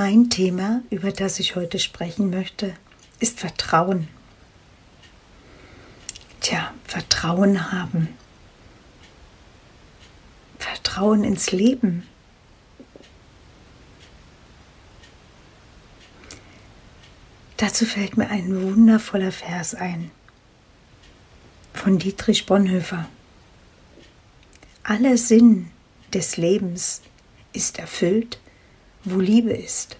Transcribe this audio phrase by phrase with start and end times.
[0.00, 2.72] Mein Thema, über das ich heute sprechen möchte,
[3.18, 4.06] ist Vertrauen.
[6.40, 8.14] Tja, Vertrauen haben.
[10.60, 12.06] Vertrauen ins Leben.
[17.56, 20.12] Dazu fällt mir ein wundervoller Vers ein
[21.74, 23.08] von Dietrich Bonhoeffer.
[24.84, 25.72] Aller Sinn
[26.14, 27.02] des Lebens
[27.52, 28.38] ist erfüllt,
[29.04, 29.96] wo Liebe ist.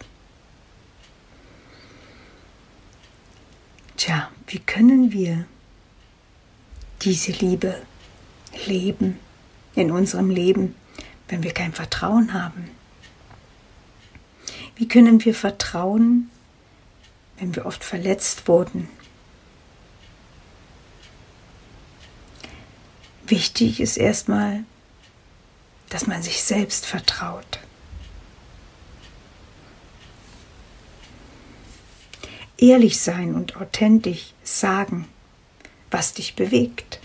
[3.97, 5.47] Tja, wie können wir
[7.03, 7.83] diese Liebe
[8.67, 9.19] leben
[9.75, 10.75] in unserem Leben,
[11.29, 12.71] wenn wir kein Vertrauen haben?
[14.77, 16.31] Wie können wir vertrauen,
[17.39, 18.89] wenn wir oft verletzt wurden?
[23.27, 24.65] Wichtig ist erstmal,
[25.91, 27.59] dass man sich selbst vertraut.
[32.59, 35.09] Ehrlich sein und authentisch sagen,
[35.93, 36.99] was dich bewegt.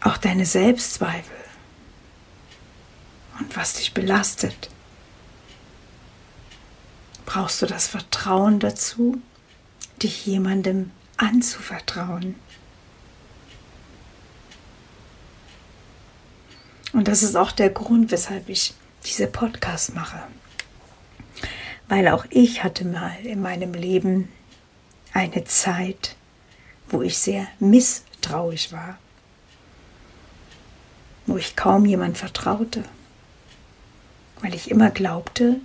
[0.00, 1.36] Auch deine Selbstzweifel
[3.40, 4.70] und was dich belastet.
[7.26, 9.20] Brauchst du das Vertrauen dazu,
[10.00, 12.36] dich jemandem anzuvertrauen.
[16.92, 18.74] Und das ist auch der Grund, weshalb ich
[19.04, 20.22] diese Podcast mache
[21.88, 24.28] weil auch ich hatte mal in meinem Leben
[25.12, 26.16] eine Zeit,
[26.88, 28.98] wo ich sehr misstrauisch war,
[31.26, 32.84] wo ich kaum jemand vertraute,
[34.40, 35.60] weil ich immer glaubte,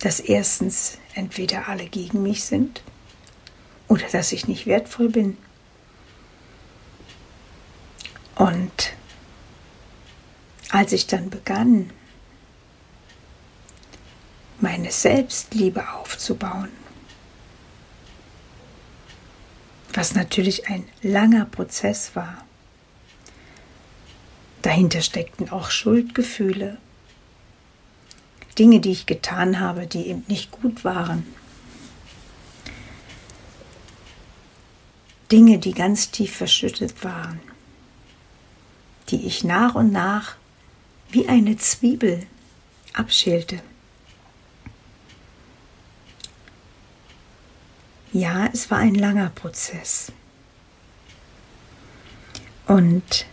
[0.00, 2.82] dass erstens entweder alle gegen mich sind
[3.88, 5.36] oder dass ich nicht wertvoll bin.
[8.36, 8.92] Und
[10.70, 11.90] als ich dann begann,
[14.60, 16.70] meine Selbstliebe aufzubauen.
[19.92, 22.44] Was natürlich ein langer Prozess war.
[24.62, 26.78] Dahinter steckten auch Schuldgefühle,
[28.58, 31.26] Dinge, die ich getan habe, die eben nicht gut waren.
[35.30, 37.40] Dinge, die ganz tief verschüttet waren,
[39.08, 40.36] die ich nach und nach
[41.10, 42.26] wie eine Zwiebel
[42.92, 43.60] abschälte.
[48.14, 50.12] Ja, es war ein langer Prozess.
[52.68, 53.26] Und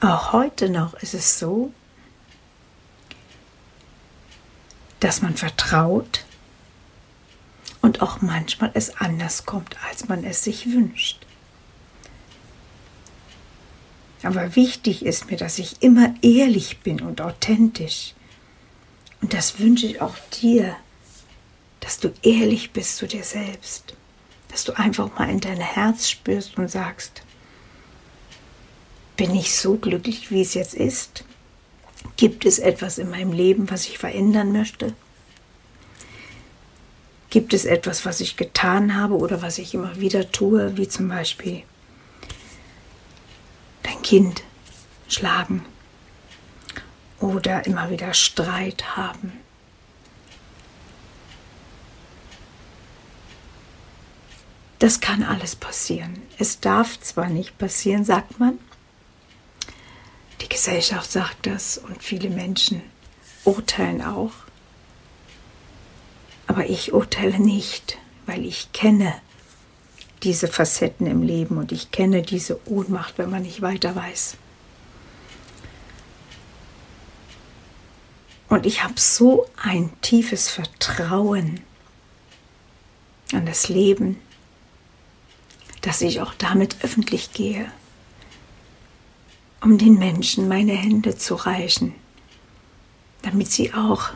[0.00, 1.74] auch heute noch ist es so,
[5.00, 6.24] dass man vertraut
[7.82, 11.26] und auch manchmal es anders kommt, als man es sich wünscht.
[14.22, 18.14] Aber wichtig ist mir, dass ich immer ehrlich bin und authentisch.
[19.20, 20.78] Und das wünsche ich auch dir,
[21.86, 23.94] dass du ehrlich bist zu dir selbst,
[24.48, 27.22] dass du einfach mal in dein Herz spürst und sagst,
[29.16, 31.22] bin ich so glücklich, wie es jetzt ist?
[32.16, 34.94] Gibt es etwas in meinem Leben, was ich verändern möchte?
[37.30, 41.06] Gibt es etwas, was ich getan habe oder was ich immer wieder tue, wie zum
[41.06, 41.62] Beispiel
[43.84, 44.42] dein Kind
[45.06, 45.64] schlagen
[47.20, 49.45] oder immer wieder Streit haben?
[54.86, 56.22] Das kann alles passieren.
[56.38, 58.56] Es darf zwar nicht passieren, sagt man.
[60.40, 62.82] Die Gesellschaft sagt das und viele Menschen
[63.42, 64.30] urteilen auch.
[66.46, 69.12] Aber ich urteile nicht, weil ich kenne
[70.22, 74.36] diese Facetten im Leben und ich kenne diese Ohnmacht, wenn man nicht weiter weiß.
[78.48, 81.58] Und ich habe so ein tiefes Vertrauen
[83.32, 84.20] an das Leben,
[85.86, 87.70] dass ich auch damit öffentlich gehe,
[89.60, 91.94] um den Menschen meine Hände zu reichen,
[93.22, 94.10] damit sie auch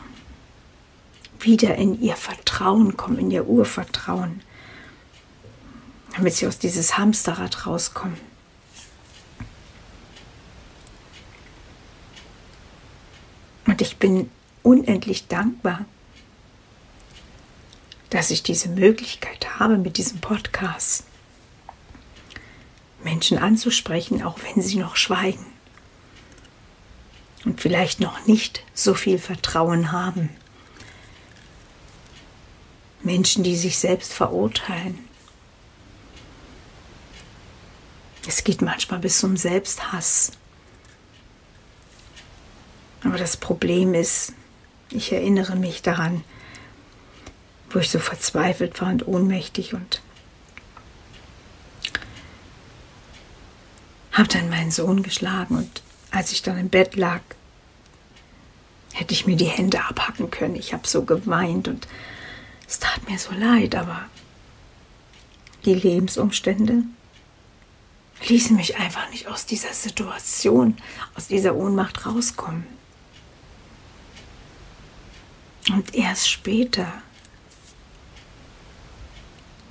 [1.39, 4.41] wieder in ihr Vertrauen kommen, in ihr Urvertrauen,
[6.13, 8.17] damit sie aus dieses Hamsterrad rauskommen.
[13.65, 14.29] Und ich bin
[14.61, 15.85] unendlich dankbar,
[18.09, 21.05] dass ich diese Möglichkeit habe mit diesem Podcast,
[23.03, 25.45] Menschen anzusprechen, auch wenn sie noch schweigen
[27.45, 30.29] und vielleicht noch nicht so viel Vertrauen haben.
[33.03, 34.99] Menschen, die sich selbst verurteilen.
[38.27, 40.33] Es geht manchmal bis zum Selbsthass.
[43.03, 44.33] Aber das Problem ist,
[44.91, 46.23] ich erinnere mich daran,
[47.71, 50.01] wo ich so verzweifelt war und ohnmächtig und
[54.11, 55.81] habe dann meinen Sohn geschlagen und
[56.11, 57.21] als ich dann im Bett lag,
[58.93, 60.55] hätte ich mir die Hände abhacken können.
[60.55, 61.87] Ich habe so geweint und
[62.67, 64.05] es tat mir so leid, aber
[65.65, 66.83] die Lebensumstände
[68.27, 70.77] ließen mich einfach nicht aus dieser Situation,
[71.15, 72.65] aus dieser Ohnmacht rauskommen.
[75.69, 76.91] Und erst später,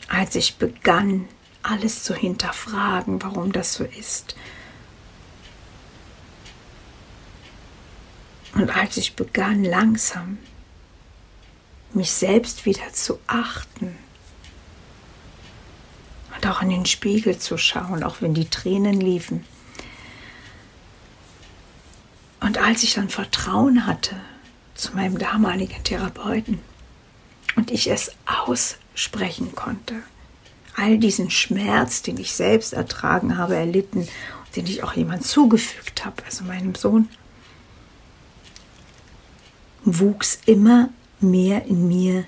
[0.09, 1.29] als ich begann,
[1.63, 4.35] alles zu hinterfragen, warum das so ist,
[8.55, 10.39] und als ich begann langsam
[11.93, 13.97] mich selbst wieder zu achten
[16.35, 19.45] und auch in den Spiegel zu schauen, auch wenn die Tränen liefen.
[22.41, 24.21] Und als ich dann Vertrauen hatte
[24.75, 26.61] zu meinem damaligen Therapeuten
[27.57, 30.03] und ich es aussprechen konnte,
[30.81, 34.09] all diesen Schmerz, den ich selbst ertragen habe, erlitten,
[34.57, 37.09] den ich auch jemand zugefügt habe, also meinem Sohn,
[39.85, 40.89] wuchs immer
[41.21, 42.25] mehr in mir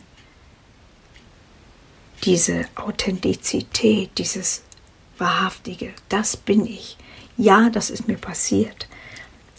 [2.24, 4.62] diese Authentizität, dieses
[5.18, 6.96] Wahrhaftige, das bin ich.
[7.36, 8.86] Ja, das ist mir passiert.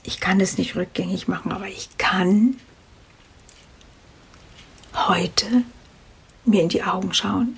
[0.04, 2.58] Ich kann es nicht rückgängig machen, aber ich kann
[4.94, 5.64] heute
[6.46, 7.58] mir in die Augen schauen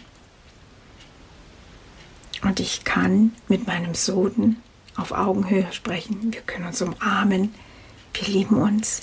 [2.46, 4.58] und ich kann mit meinem Sohn
[4.96, 6.32] auf Augenhöhe sprechen.
[6.32, 7.54] Wir können uns umarmen.
[8.14, 9.02] Wir lieben uns.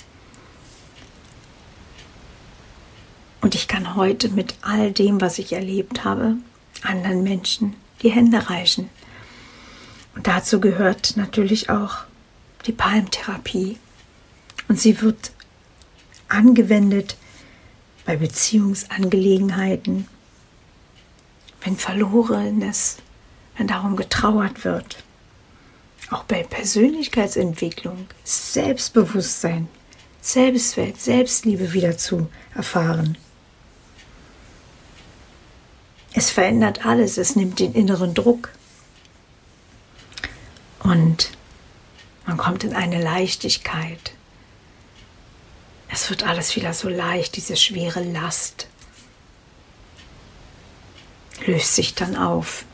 [3.41, 6.37] Und ich kann heute mit all dem, was ich erlebt habe,
[6.83, 8.89] anderen Menschen die Hände reichen.
[10.15, 11.97] Und dazu gehört natürlich auch
[12.65, 13.77] die Palmtherapie.
[14.69, 15.33] Und sie wird
[16.29, 17.17] angewendet
[18.05, 20.07] bei Beziehungsangelegenheiten,
[21.61, 22.97] wenn Verlorenes,
[23.57, 25.03] wenn darum getrauert wird.
[26.09, 29.67] Auch bei Persönlichkeitsentwicklung, Selbstbewusstsein,
[30.21, 33.17] Selbstwert, Selbstliebe wieder zu erfahren.
[36.13, 38.49] Es verändert alles, es nimmt den inneren Druck.
[40.83, 41.31] Und
[42.25, 44.13] man kommt in eine Leichtigkeit.
[45.89, 48.67] Es wird alles wieder so leicht, diese schwere Last
[51.45, 52.65] löst sich dann auf.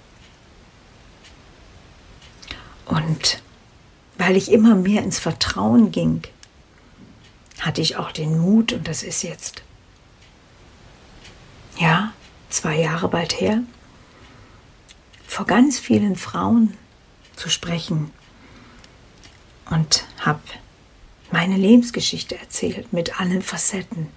[2.90, 3.42] Und
[4.18, 6.24] weil ich immer mehr ins Vertrauen ging,
[7.60, 9.64] hatte ich auch den Mut, und das ist jetzt,
[11.78, 12.14] ja,
[12.50, 13.62] zwei Jahre bald her,
[15.28, 16.76] vor ganz vielen Frauen
[17.36, 18.12] zu sprechen
[19.70, 20.42] und habe
[21.32, 24.08] meine Lebensgeschichte erzählt mit allen Facetten,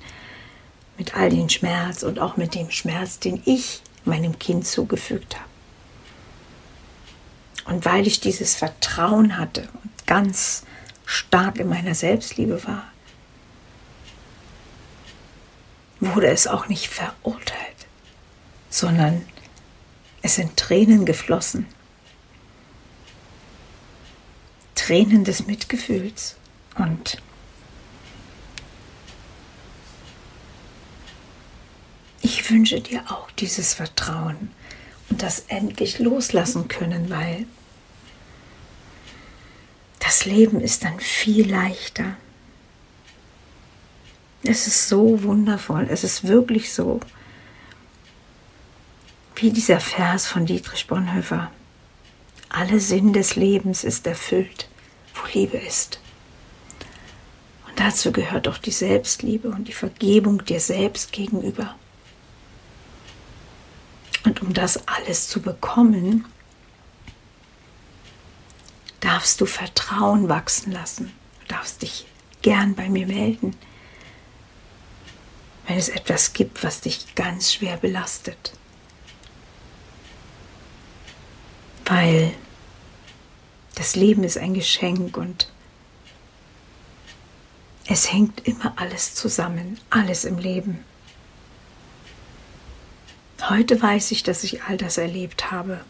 [0.96, 5.51] mit all den Schmerz und auch mit dem Schmerz, den ich meinem Kind zugefügt habe.
[7.64, 10.64] Und weil ich dieses Vertrauen hatte und ganz
[11.04, 12.84] stark in meiner Selbstliebe war,
[16.00, 17.72] wurde es auch nicht verurteilt
[18.72, 19.24] sondern
[20.22, 21.66] es sind Tränen geflossen.
[24.74, 26.36] Tränen des Mitgefühls
[26.76, 27.22] und
[32.22, 34.50] ich wünsche dir auch dieses Vertrauen
[35.12, 37.44] und das endlich loslassen können, weil
[39.98, 42.16] das Leben ist dann viel leichter.
[44.42, 47.00] Es ist so wundervoll, es ist wirklich so
[49.36, 51.50] Wie dieser Vers von Dietrich Bonhoeffer.
[52.48, 54.66] Alle Sinn des Lebens ist erfüllt,
[55.14, 56.00] wo Liebe ist.
[57.68, 61.74] Und dazu gehört auch die Selbstliebe und die Vergebung dir selbst gegenüber.
[64.24, 66.24] Und um das alles zu bekommen,
[69.00, 71.12] darfst du Vertrauen wachsen lassen.
[71.40, 72.06] Du darfst dich
[72.40, 73.56] gern bei mir melden,
[75.66, 78.52] wenn es etwas gibt, was dich ganz schwer belastet.
[81.84, 82.32] Weil
[83.74, 85.50] das Leben ist ein Geschenk und
[87.86, 90.84] es hängt immer alles zusammen, alles im Leben.
[93.48, 95.84] Heute weiß ich, dass ich all das erlebt habe,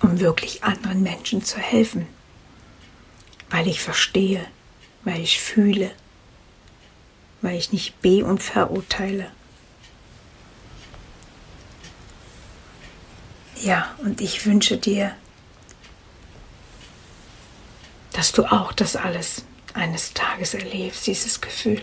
[0.00, 2.08] um wirklich anderen Menschen zu helfen,
[3.50, 4.44] weil ich verstehe,
[5.04, 5.92] weil ich fühle,
[7.40, 9.30] weil ich nicht be- und verurteile.
[13.62, 15.14] Ja, und ich wünsche dir,
[18.12, 21.80] dass du auch das alles eines Tages erlebst, dieses Gefühl.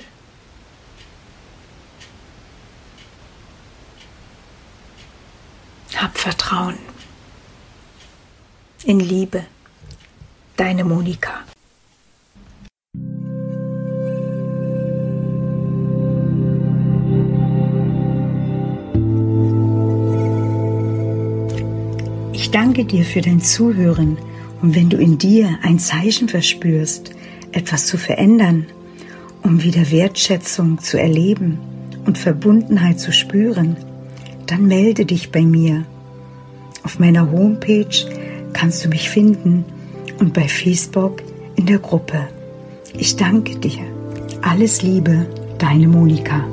[5.93, 6.77] Hab Vertrauen
[8.85, 9.43] in Liebe,
[10.57, 11.43] deine Monika.
[22.33, 24.17] Ich danke dir für dein Zuhören
[24.61, 27.11] und wenn du in dir ein Zeichen verspürst,
[27.51, 28.67] etwas zu verändern,
[29.43, 31.59] um wieder Wertschätzung zu erleben
[32.05, 33.77] und Verbundenheit zu spüren,
[34.47, 35.85] dann melde dich bei mir.
[36.83, 38.05] Auf meiner Homepage
[38.53, 39.65] kannst du mich finden
[40.19, 41.21] und bei Facebook
[41.55, 42.27] in der Gruppe.
[42.93, 43.83] Ich danke dir.
[44.41, 45.25] Alles Liebe,
[45.57, 46.45] deine Monika.